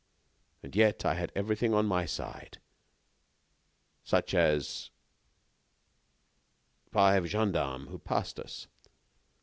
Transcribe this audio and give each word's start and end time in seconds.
And 0.63 0.75
yet 0.75 1.05
I 1.05 1.13
had 1.13 1.31
everything 1.35 1.75
on 1.75 1.85
my 1.85 2.07
side, 2.07 2.57
such 4.03 4.33
as 4.33 4.89
five 6.91 7.27
gendarmes 7.27 7.89
who 7.91 7.99
passed 7.99 8.39
us." 8.39 8.65